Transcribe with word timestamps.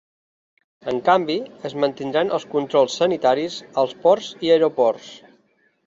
En 0.93 1.01
canvi, 1.09 1.35
es 1.69 1.75
mantindran 1.85 2.33
els 2.39 2.49
controls 2.55 2.99
sanitaris 3.03 3.61
als 3.85 3.97
ports 4.07 4.35
i 4.49 4.55
aeroports. 4.57 5.17